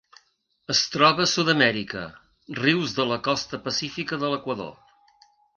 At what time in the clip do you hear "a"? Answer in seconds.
1.27-1.31